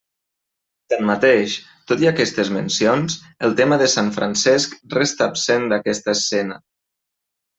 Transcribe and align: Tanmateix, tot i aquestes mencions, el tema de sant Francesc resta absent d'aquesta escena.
Tanmateix, 0.93 1.57
tot 1.91 2.01
i 2.05 2.09
aquestes 2.11 2.49
mencions, 2.55 3.17
el 3.49 3.53
tema 3.61 3.79
de 3.83 3.89
sant 3.95 4.09
Francesc 4.17 4.75
resta 4.97 5.31
absent 5.33 5.71
d'aquesta 5.75 6.17
escena. 6.21 6.61